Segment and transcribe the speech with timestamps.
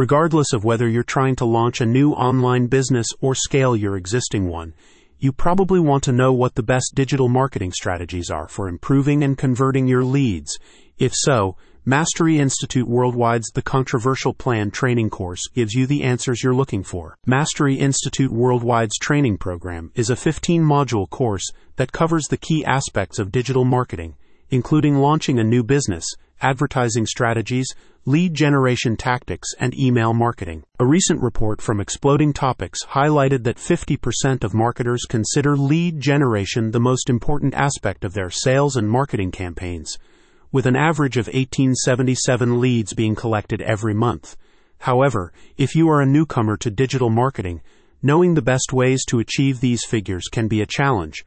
[0.00, 4.48] Regardless of whether you're trying to launch a new online business or scale your existing
[4.48, 4.72] one,
[5.18, 9.36] you probably want to know what the best digital marketing strategies are for improving and
[9.36, 10.58] converting your leads.
[10.96, 16.54] If so, Mastery Institute Worldwide's The Controversial Plan training course gives you the answers you're
[16.54, 17.18] looking for.
[17.26, 23.18] Mastery Institute Worldwide's training program is a 15 module course that covers the key aspects
[23.18, 24.16] of digital marketing,
[24.48, 26.06] including launching a new business,
[26.40, 27.68] advertising strategies,
[28.06, 30.62] lead generation tactics, and email marketing.
[30.78, 36.80] A recent report from Exploding Topics highlighted that 50% of marketers consider lead generation the
[36.80, 39.98] most important aspect of their sales and marketing campaigns,
[40.50, 44.36] with an average of 1877 leads being collected every month.
[44.78, 47.60] However, if you are a newcomer to digital marketing,
[48.02, 51.22] knowing the best ways to achieve these figures can be a challenge.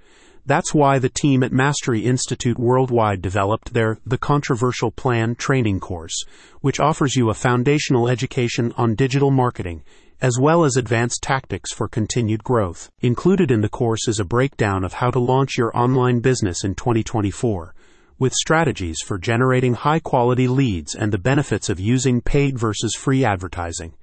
[0.46, 6.26] That's why the team at Mastery Institute Worldwide developed their The Controversial Plan training course,
[6.60, 9.84] which offers you a foundational education on digital marketing,
[10.20, 12.92] as well as advanced tactics for continued growth.
[13.00, 16.76] Included in the course is a breakdown of how to launch your online business in
[16.76, 17.74] 2024,
[18.20, 23.24] with strategies for generating high quality leads and the benefits of using paid versus free
[23.24, 23.94] advertising.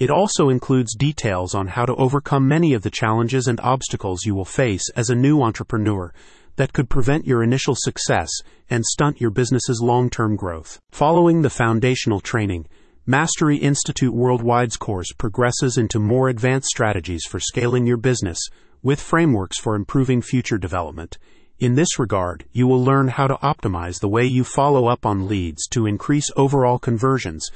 [0.00, 4.34] It also includes details on how to overcome many of the challenges and obstacles you
[4.34, 6.10] will face as a new entrepreneur
[6.56, 8.30] that could prevent your initial success
[8.70, 10.80] and stunt your business's long term growth.
[10.90, 12.66] Following the foundational training,
[13.04, 18.38] Mastery Institute Worldwide's course progresses into more advanced strategies for scaling your business
[18.82, 21.18] with frameworks for improving future development.
[21.58, 25.28] In this regard, you will learn how to optimize the way you follow up on
[25.28, 27.50] leads to increase overall conversions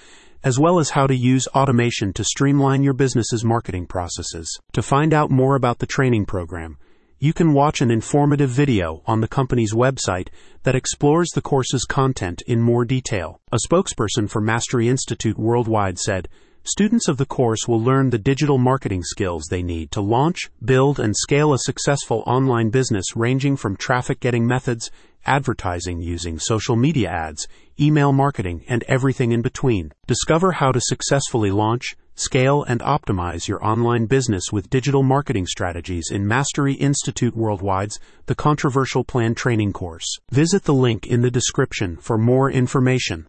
[0.45, 4.61] as well as how to use automation to streamline your business's marketing processes.
[4.75, 6.77] To find out more about the training program,
[7.19, 10.29] you can watch an informative video on the company's website
[10.65, 13.41] that explores the course's content in more detail.
[13.51, 16.29] A spokesperson for Mastery Institute Worldwide said,
[16.67, 20.99] Students of the course will learn the digital marketing skills they need to launch, build,
[20.99, 24.91] and scale a successful online business ranging from traffic getting methods,
[25.27, 27.47] advertising using social media ads,
[27.79, 29.93] email marketing, and everything in between.
[30.07, 36.07] Discover how to successfully launch, scale, and optimize your online business with digital marketing strategies
[36.11, 40.17] in Mastery Institute Worldwide's The Controversial Plan training course.
[40.31, 43.23] Visit the link in the description for more information.